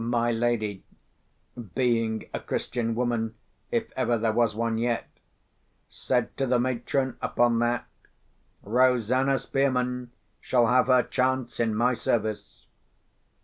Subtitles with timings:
[0.03, 0.83] My lady
[1.75, 3.35] (being a Christian woman,
[3.69, 5.07] if ever there was one yet)
[5.91, 7.85] said to the matron, upon that,
[8.63, 10.09] "Rosanna Spearman
[10.39, 12.65] shall have her chance, in my service."